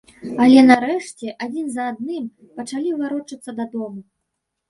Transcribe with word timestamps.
Але, 0.43 0.61
нарэшце, 0.69 1.27
адзін 1.47 1.67
за 1.75 1.83
адным 1.91 2.25
пачалі 2.61 2.89
варочацца 3.01 3.51
дадому. 3.59 4.01